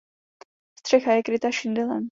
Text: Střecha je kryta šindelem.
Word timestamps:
Střecha 0.79 1.13
je 1.13 1.23
kryta 1.23 1.51
šindelem. 1.51 2.09